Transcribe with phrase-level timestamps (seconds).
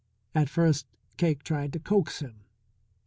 [0.33, 2.39] At first Cake tried to coax him.